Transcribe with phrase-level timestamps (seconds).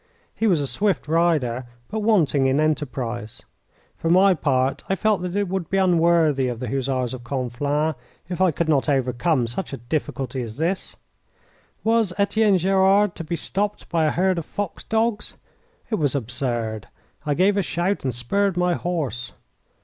[0.35, 3.43] He was a swift rider, but wanting in enterprise.
[3.95, 7.93] For my part, I felt that it would be unworthy of the Hussars of Conflans
[8.27, 10.95] if I could not overcome such a difficulty as this.
[11.83, 15.35] Was Etienne Gerard to be stopped by a herd of fox dogs?
[15.91, 16.87] It was absurd.
[17.23, 19.33] I gave a shout and spurred my horse.